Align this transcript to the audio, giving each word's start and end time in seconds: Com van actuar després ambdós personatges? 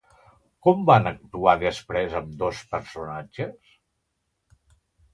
Com 0.67 0.79
van 0.89 1.09
actuar 1.11 1.53
després 1.65 2.17
ambdós 2.23 2.65
personatges? 2.75 3.79